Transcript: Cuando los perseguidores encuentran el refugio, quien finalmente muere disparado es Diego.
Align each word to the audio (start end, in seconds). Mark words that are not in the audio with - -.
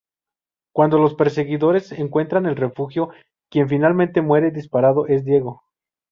Cuando 0.73 0.97
los 0.97 1.13
perseguidores 1.13 1.91
encuentran 1.91 2.47
el 2.47 2.55
refugio, 2.55 3.09
quien 3.51 3.69
finalmente 3.69 4.23
muere 4.23 4.49
disparado 4.49 5.05
es 5.05 5.25
Diego. 5.25 5.61